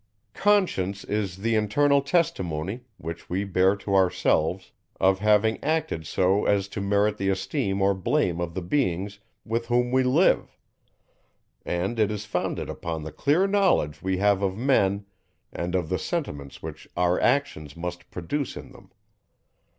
Conscience 0.33 1.03
is 1.03 1.37
the 1.37 1.53
internal 1.53 2.01
testimony, 2.01 2.85
which 2.97 3.29
we 3.29 3.43
bear 3.43 3.75
to 3.75 3.93
ourselves, 3.93 4.71
of 4.99 5.19
having 5.19 5.63
acted 5.63 6.07
so 6.07 6.43
as 6.45 6.67
to 6.69 6.81
merit 6.81 7.19
the 7.19 7.29
esteem 7.29 7.83
or 7.83 7.93
blame 7.93 8.41
of 8.41 8.55
the 8.55 8.63
beings, 8.63 9.19
with 9.45 9.67
whom 9.67 9.91
we 9.91 10.01
live; 10.01 10.57
and 11.63 11.99
it 11.99 12.09
is 12.09 12.25
founded 12.25 12.67
upon 12.67 13.03
the 13.03 13.11
clear 13.11 13.45
knowledge 13.45 14.01
we 14.01 14.17
have 14.17 14.41
of 14.41 14.57
men, 14.57 15.05
and 15.53 15.75
of 15.75 15.87
the 15.87 15.99
sentiments 15.99 16.63
which 16.63 16.87
our 16.97 17.19
actions 17.21 17.77
must 17.77 18.09
produce 18.09 18.57
in 18.57 18.71
them. 18.71 18.89